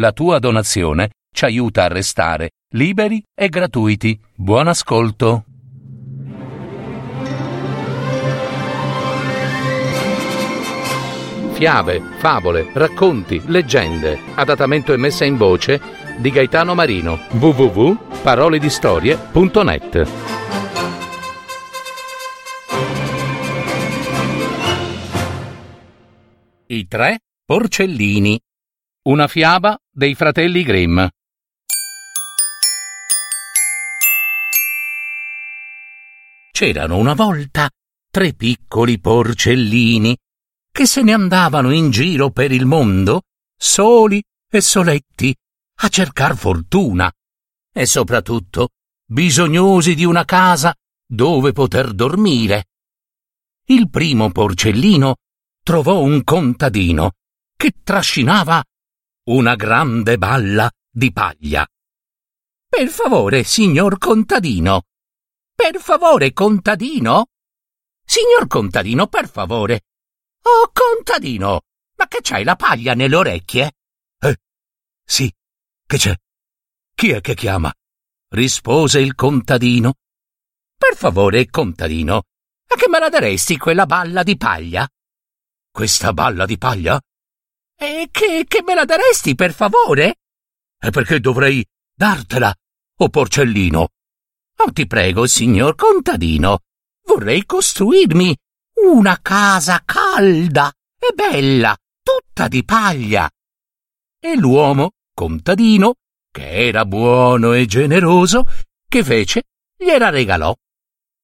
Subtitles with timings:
[0.00, 4.18] La tua donazione ci aiuta a restare liberi e gratuiti.
[4.34, 5.44] Buon ascolto.
[11.52, 14.18] Fiabe, favole, racconti, leggende.
[14.36, 15.78] Adattamento e messa in voce
[16.16, 17.18] di Gaetano Marino.
[17.32, 20.10] www.paroledistorie.net
[26.68, 28.40] I tre porcellini.
[29.02, 31.02] Una fiaba dei fratelli Grimm.
[36.50, 37.70] C'erano una volta
[38.10, 40.14] tre piccoli porcellini
[40.70, 43.22] che se ne andavano in giro per il mondo,
[43.56, 45.34] soli e soletti,
[45.76, 47.10] a cercar fortuna
[47.72, 48.68] e soprattutto
[49.06, 50.74] bisognosi di una casa
[51.06, 52.66] dove poter dormire.
[53.64, 55.16] Il primo porcellino
[55.64, 57.12] trovò un contadino
[57.56, 58.62] che trascinava
[59.30, 61.66] una grande balla di paglia.
[62.68, 64.86] Per favore, signor contadino.
[65.54, 67.28] Per favore, contadino.
[68.04, 69.82] Signor contadino, per favore.
[70.42, 71.60] Oh, contadino,
[71.96, 73.72] ma che c'hai la paglia nelle orecchie?
[74.18, 74.36] Eh,
[75.04, 75.32] sì,
[75.86, 76.16] che c'è?
[76.94, 77.72] Chi è che chiama?
[78.30, 79.94] rispose il contadino.
[80.76, 82.22] Per favore, contadino,
[82.66, 84.88] a che me la daresti quella balla di paglia?
[85.70, 87.00] Questa balla di paglia?
[87.82, 90.16] E che, che me la daresti, per favore?
[90.78, 92.54] E perché dovrei dartela,
[92.98, 93.88] o porcellino?
[94.58, 96.58] Oh, ti prego, signor contadino,
[97.06, 98.36] vorrei costruirmi
[98.82, 103.30] una casa calda e bella, tutta di paglia.
[104.20, 105.94] E l'uomo, contadino,
[106.30, 108.44] che era buono e generoso,
[108.86, 110.54] che fece, gliela regalò.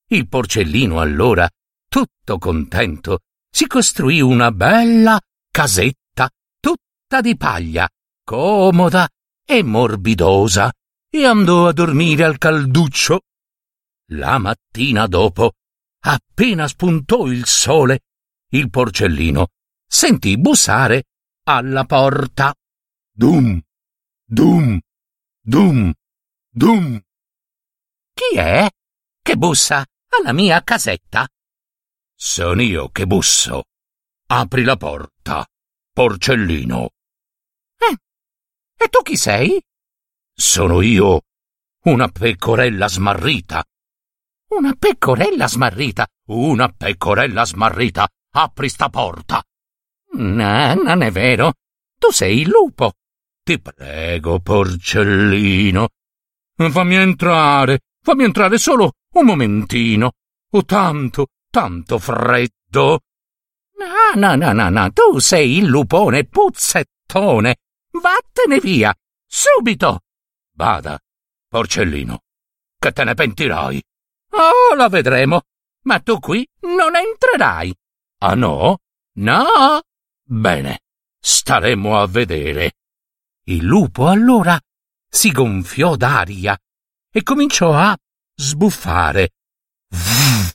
[0.08, 1.46] Il porcellino allora,
[1.86, 3.18] tutto contento,
[3.50, 6.04] si costruì una bella casetta
[7.06, 7.88] tutta di paglia,
[8.24, 9.08] comoda
[9.44, 10.72] e morbidosa,
[11.08, 13.20] e andò a dormire al calduccio.
[14.10, 15.52] La mattina dopo,
[16.00, 18.00] appena spuntò il sole,
[18.50, 19.48] il porcellino
[19.86, 21.04] sentì bussare
[21.44, 22.52] alla porta.
[23.12, 23.60] Dum,
[24.24, 24.80] dum,
[25.40, 25.92] dum,
[26.50, 27.00] dum.
[28.14, 28.68] Chi è
[29.22, 31.28] che bussa alla mia casetta?
[32.16, 33.64] Sono io che busso.
[34.26, 35.46] Apri la porta,
[35.92, 36.90] porcellino.
[38.76, 39.60] E tu chi sei?
[40.34, 41.22] Sono io,
[41.84, 43.64] una pecorella smarrita.
[44.48, 46.06] Una pecorella smarrita?
[46.26, 48.06] Una pecorella smarrita.
[48.32, 49.42] Apri sta porta.
[50.12, 51.54] No, non è vero.
[51.98, 52.92] Tu sei il lupo.
[53.42, 55.88] Ti prego, porcellino.
[56.56, 57.80] Fammi entrare.
[58.02, 60.12] Fammi entrare solo un momentino.
[60.50, 63.00] Ho tanto, tanto freddo.
[63.78, 64.92] No, no, no, no, no.
[64.92, 67.56] Tu sei il lupone puzzettone.
[68.00, 68.94] Vattene via.
[69.26, 70.00] Subito.
[70.52, 70.98] Bada,
[71.48, 72.22] porcellino,
[72.78, 73.82] che te ne pentirai.
[74.30, 75.42] Oh, lo vedremo.
[75.82, 77.74] Ma tu qui non entrerai.
[78.18, 78.78] Ah no?
[79.18, 79.80] No.
[80.24, 80.80] Bene,
[81.20, 82.72] staremo a vedere.
[83.44, 84.58] Il lupo allora
[85.08, 86.58] si gonfiò d'aria
[87.12, 87.96] e cominciò a
[88.34, 89.30] sbuffare
[89.88, 90.50] Vuh,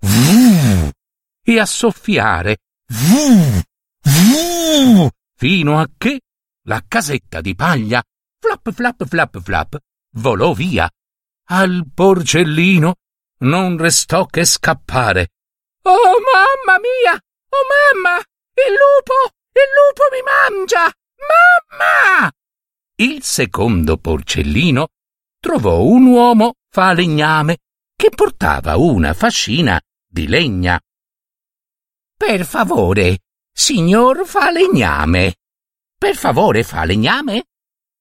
[0.00, 0.90] vuh,
[1.42, 2.58] e a soffiare
[2.88, 3.62] vuh.
[5.36, 6.20] fino a che
[6.66, 8.02] la casetta di paglia
[8.38, 9.78] flap flap flap flap
[10.16, 10.90] volò via.
[11.48, 12.94] Al porcellino
[13.40, 15.32] non restò che scappare.
[15.82, 17.12] Oh mamma mia!
[17.12, 17.66] Oh
[18.00, 18.16] mamma!
[18.16, 19.34] Il lupo!
[19.52, 20.90] Il lupo mi mangia!
[21.28, 22.30] Mamma!
[22.96, 24.88] Il secondo porcellino
[25.38, 27.58] trovò un uomo falegname
[27.94, 30.80] che portava una fascina di legna.
[32.16, 33.18] Per favore,
[33.52, 35.34] signor falegname.
[36.04, 37.44] Per favore, falegname?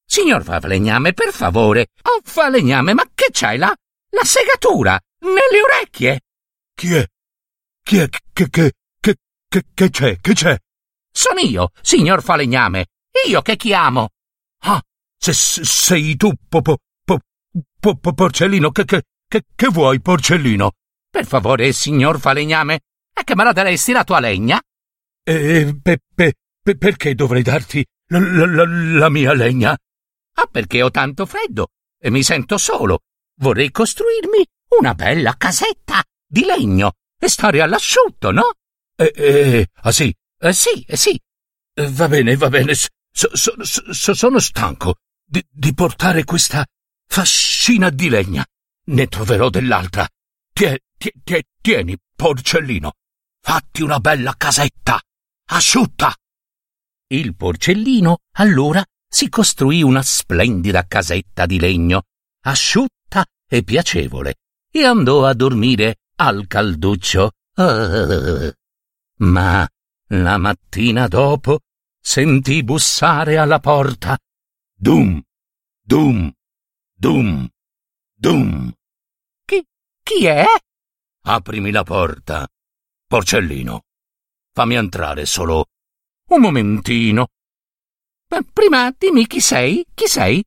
[0.06, 1.88] Signor falegname, per favore.
[2.02, 3.74] Oh, falegname, ma che c'hai là?
[4.09, 6.19] La segatura nelle orecchie?
[6.75, 7.08] Chi è?
[7.81, 8.09] Chi è?
[8.09, 9.16] Che, che, che,
[9.47, 10.19] che, che c'è?
[10.19, 10.59] Che c'è?
[11.09, 12.88] Sono io, signor falegname.
[13.25, 14.09] Io che chiamo.
[14.66, 14.81] Ah,
[15.18, 17.19] se, se- sei tu, po, po, po,
[17.80, 20.74] po- po- porcellino, che, che, che, che vuoi, porcellino?
[21.10, 22.81] Per favore, signor falegname,
[23.13, 24.62] è che me la daresti la tua legna?
[25.24, 27.86] E pe, pe- pe- perché dovrei darti
[28.19, 28.65] la, la-
[29.00, 29.77] la- mia legna?
[30.36, 31.69] Ah, perché ho tanto freddo
[32.00, 33.01] e mi sento solo.
[33.39, 34.45] Vorrei costruirmi
[34.80, 38.51] una bella casetta di legno e stare all'asciutto, no?
[38.95, 41.19] Eh, eh, ah sì, Eh sì, eh sì.
[41.75, 44.95] Eh, va bene, va bene, so- so- so- sono stanco
[45.25, 46.66] di, di portare questa
[47.07, 48.45] fascina di legna.
[48.86, 50.06] Ne troverò dell'altra.
[50.51, 52.92] Tie- tie- tie- tieni, porcellino,
[53.42, 55.00] fatti una bella casetta,
[55.51, 56.13] asciutta.
[57.13, 62.06] Il porcellino allora si costruì una splendida casetta di legno,
[62.42, 64.38] asciutta e piacevole,
[64.71, 67.33] e andò a dormire al calduccio.
[69.18, 69.69] Ma
[70.07, 71.60] la mattina dopo
[72.01, 74.18] sentì bussare alla porta.
[74.75, 75.21] Dum,
[75.80, 76.33] dum,
[76.95, 77.48] dum,
[78.12, 78.74] dum.
[79.45, 79.63] Chi,
[80.01, 80.45] chi è?
[81.25, 82.48] Aprimi la porta.
[83.06, 83.83] Porcellino,
[84.51, 85.68] fammi entrare solo
[86.30, 87.28] un momentino.
[88.30, 90.44] Ma prima dimmi chi sei, chi sei?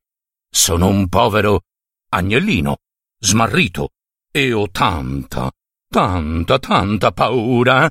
[0.51, 1.63] Sono un povero
[2.09, 2.79] agnellino,
[3.19, 3.91] smarrito,
[4.31, 5.51] e ho tanta,
[5.89, 7.91] tanta, tanta paura.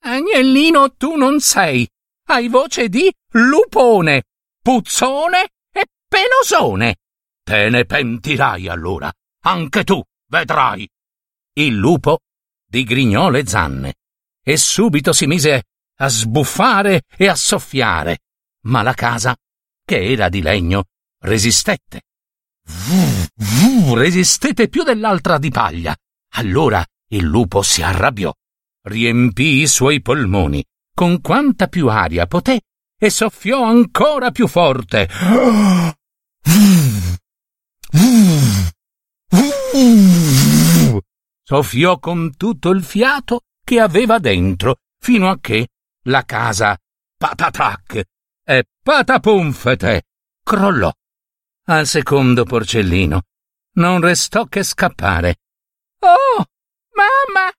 [0.00, 1.88] Agnellino tu non sei.
[2.26, 4.24] Hai voce di lupone,
[4.62, 6.96] puzzone e pelosone.
[7.42, 9.12] Te ne pentirai allora.
[9.44, 10.88] Anche tu, vedrai.
[11.56, 12.20] Il lupo
[12.66, 13.94] digrignò le zanne
[14.42, 15.64] e subito si mise
[15.96, 18.20] a sbuffare e a soffiare,
[18.62, 19.36] ma la casa,
[19.84, 20.84] che era di legno,
[21.20, 22.02] resistette.
[22.66, 25.94] Vuh, vuh, resistette più dell'altra di paglia.
[26.36, 28.32] Allora il lupo si arrabbiò,
[28.88, 30.64] riempì i suoi polmoni
[30.94, 32.60] con quanta più aria poté
[32.96, 35.08] e soffiò ancora più forte.
[41.42, 45.68] Soffiò con tutto il fiato che aveva dentro, fino a che
[46.04, 46.76] la casa
[47.16, 48.04] patatrac
[48.44, 50.02] e patapumfete
[50.42, 50.92] crollò.
[51.66, 53.22] Al secondo porcellino
[53.76, 55.36] non restò che scappare.
[56.00, 56.44] Oh,
[56.92, 57.50] mamma,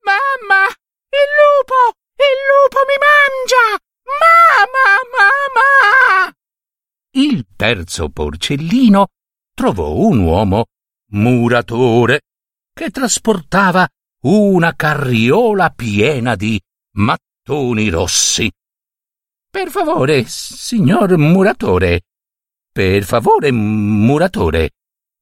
[0.00, 3.78] mamma, il lupo, il lupo mi mangia!
[4.20, 6.32] Mamma, mamma!
[7.12, 9.08] Il terzo porcellino
[9.54, 10.66] trovò un uomo
[11.10, 12.22] muratore
[12.72, 13.86] che trasportava
[14.22, 16.58] una carriola piena di
[16.94, 17.29] mattoni
[17.90, 18.50] rossi.
[19.50, 22.02] Per favore, signor muratore.
[22.72, 24.70] Per favore, muratore.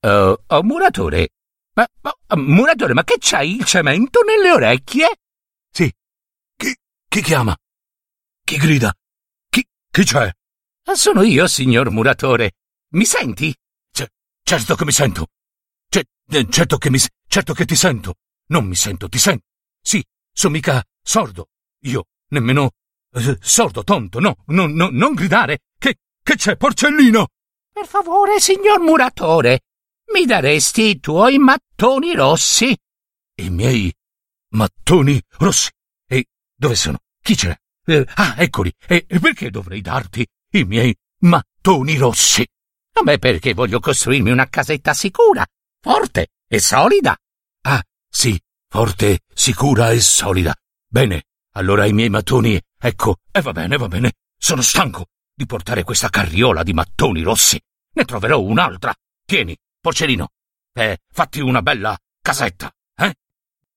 [0.01, 1.31] Uh, oh, muratore.
[1.75, 5.09] Ma, ma, muratore, ma che c'hai il cemento nelle orecchie?
[5.71, 5.91] Sì.
[6.57, 6.77] Chi,
[7.09, 7.57] chi chiama?
[8.45, 8.93] Chi grida?
[9.49, 10.31] Chi, chi c'è?
[10.93, 12.53] Sono io, signor muratore.
[12.95, 13.55] Mi senti?
[13.91, 14.07] C-
[14.43, 15.29] certo che mi sento.
[15.89, 16.03] C-
[16.51, 18.15] certo che mi, certo che ti sento.
[18.49, 19.45] Non mi sento, ti sento.
[19.81, 21.49] Sì, sono mica sordo.
[21.83, 22.71] Io, nemmeno
[23.11, 25.61] uh, sordo, tonto, no, no, no, non gridare.
[25.79, 27.29] Che, che c'è, porcellino?
[27.73, 29.61] Per favore, signor muratore,
[30.13, 32.77] mi daresti i tuoi mattoni rossi?
[33.37, 33.95] I miei
[34.51, 35.71] mattoni rossi?
[36.09, 36.27] E
[36.57, 36.99] dove sono?
[37.23, 37.57] Chi c'è?
[37.85, 38.73] Eh, ah, eccoli.
[38.87, 42.47] E, e perché dovrei darti i miei mattoni rossi?
[42.95, 45.47] A me perché voglio costruirmi una casetta sicura,
[45.81, 47.17] forte e solida.
[47.63, 50.55] Ah, sì, forte, sicura e solida.
[50.91, 51.27] Bene,
[51.59, 54.13] allora i miei mattoni, ecco, e va bene, va bene.
[54.39, 57.61] Sono stanco di portare questa carriola di mattoni rossi.
[57.95, 58.95] Ne troverò un'altra.
[59.25, 60.29] Tieni, porcellino,
[60.73, 63.15] e fatti una bella casetta, eh?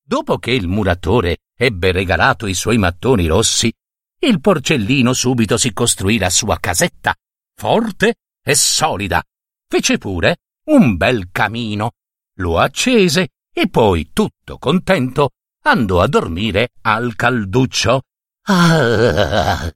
[0.04, 3.74] Dopo che il muratore ebbe regalato i suoi mattoni rossi,
[4.20, 7.16] il porcellino subito si costruì la sua casetta,
[7.56, 9.24] forte e solida.
[9.68, 11.94] Fece pure un bel camino,
[12.36, 15.32] lo accese e poi, tutto contento,
[15.64, 18.02] andò a dormire al calduccio.
[18.44, 19.72] Ah!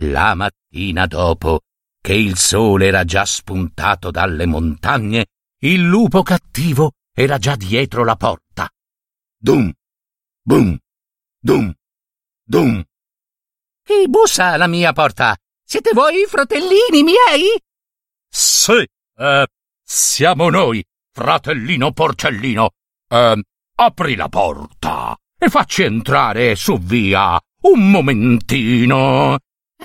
[0.00, 1.60] La mattina dopo,
[2.00, 5.26] che il sole era già spuntato dalle montagne,
[5.60, 8.68] il lupo cattivo era già dietro la porta.
[9.36, 9.72] Dum,
[10.42, 10.78] bum,
[11.38, 11.72] dum,
[12.42, 12.84] dum.
[13.84, 15.36] Chi bussa alla mia porta?
[15.64, 17.60] Siete voi, fratellini miei?
[18.28, 18.86] Sì,
[19.16, 19.46] eh,
[19.82, 22.70] siamo noi, fratellino porcellino.
[23.08, 23.42] Eh,
[23.74, 29.38] apri la porta e facci entrare su via un momentino.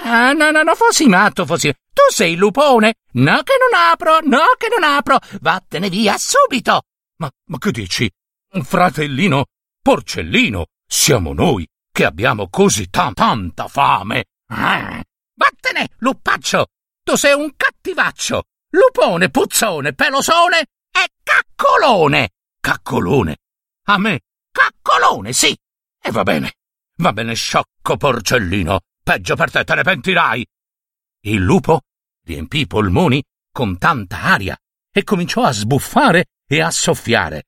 [0.04, 1.72] Ah, no, no, no, fossi matto, fossi.
[1.72, 2.96] Tu sei il lupone.
[3.14, 5.18] No, che non apro, no, che non apro.
[5.42, 6.84] Vattene via subito.
[7.18, 8.10] Ma, ma che dici?
[8.50, 9.46] Fratellino
[9.88, 14.26] porcellino, siamo noi che abbiamo così ta- tanta fame.
[14.48, 15.02] Ah,
[15.34, 16.66] vattene, lupaccio!
[17.04, 18.44] Tu sei un cattivaccio!
[18.72, 20.60] Lupone, puzzone, pelosone
[20.92, 22.32] e caccolone!
[22.60, 23.38] Caccolone?
[23.90, 24.20] A me?
[24.52, 25.58] Caccolone, sì!
[26.02, 26.56] E va bene,
[26.98, 28.82] va bene, sciocco porcellino.
[29.02, 30.46] Peggio per te, te ne pentirai.
[31.22, 31.84] Il lupo
[32.26, 34.58] riempì i polmoni con tanta aria
[34.92, 37.46] e cominciò a sbuffare e a soffiare.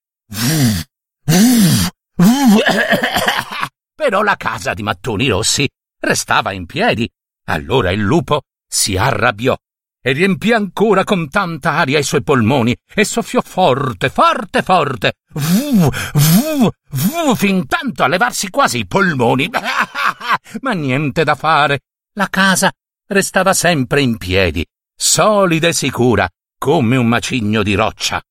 [3.95, 5.67] Però la casa di mattoni rossi
[5.99, 7.09] restava in piedi.
[7.47, 9.57] Allora il lupo si arrabbiò
[10.01, 15.89] e riempì ancora con tanta aria i suoi polmoni e soffiò forte, forte, forte, vu,
[16.13, 19.49] vu, vu, fin tanto a levarsi quasi i polmoni.
[20.61, 21.81] Ma niente da fare.
[22.13, 22.71] La casa
[23.07, 24.65] restava sempre in piedi,
[24.95, 26.27] solida e sicura
[26.57, 28.21] come un macigno di roccia.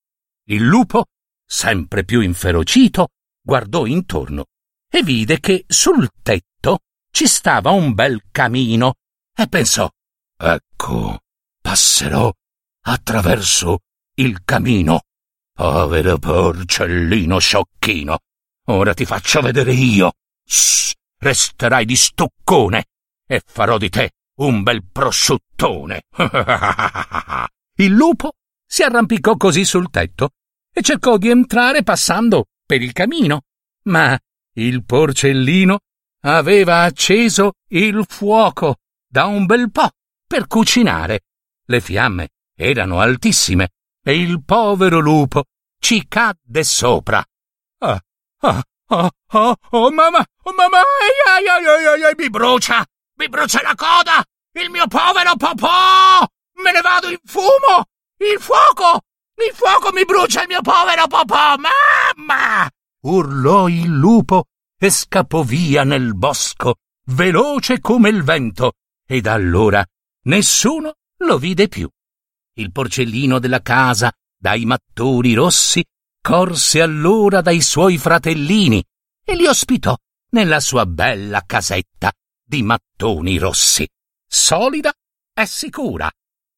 [0.46, 1.06] Il lupo,
[1.44, 3.08] sempre più inferocito,
[3.40, 4.46] guardò intorno
[4.90, 8.94] e vide che sul tetto ci stava un bel camino
[9.34, 9.88] e pensò
[10.40, 11.18] Ecco,
[11.68, 12.32] passerò
[12.86, 13.80] attraverso
[14.14, 15.02] il camino.
[15.52, 18.20] Povero porcellino sciocchino.
[18.68, 20.12] Ora ti faccio vedere io.
[20.46, 22.86] Shh, resterai di stoccone
[23.26, 26.04] e farò di te un bel prosciuttone.
[27.76, 28.32] il lupo
[28.66, 30.30] si arrampicò così sul tetto
[30.72, 33.42] e cercò di entrare passando per il camino,
[33.84, 34.18] ma
[34.54, 35.80] il porcellino
[36.22, 39.90] aveva acceso il fuoco da un bel po'
[40.26, 41.24] per cucinare.
[41.70, 43.68] Le fiamme erano altissime
[44.02, 45.44] e il povero lupo
[45.78, 47.22] ci cadde sopra.
[47.80, 48.00] Ah,
[48.40, 52.82] ah, ah, ah, oh mamma, oh mamma, ai, ai, ai, ai, ai, mi brucia,
[53.18, 56.26] mi brucia la coda, il mio povero popò,
[56.62, 57.84] me ne vado in fumo,
[58.16, 59.02] il fuoco,
[59.34, 62.66] il fuoco mi brucia il mio povero popò, mamma!
[63.02, 64.46] urlò il lupo
[64.78, 66.76] e scappò via nel bosco,
[67.10, 68.72] veloce come il vento,
[69.06, 69.84] ed allora
[70.24, 71.88] nessuno lo vide più.
[72.54, 75.84] Il porcellino della casa, dai mattoni rossi,
[76.20, 78.84] corse allora dai suoi fratellini
[79.24, 79.96] e li ospitò
[80.30, 82.12] nella sua bella casetta
[82.44, 83.88] di mattoni rossi,
[84.26, 84.92] solida
[85.34, 86.10] e sicura.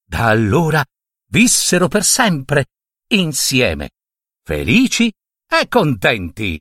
[0.04, 0.84] Da allora
[1.28, 2.66] vissero per sempre
[3.08, 3.90] insieme,
[4.42, 5.12] felici
[5.46, 6.60] e contenti.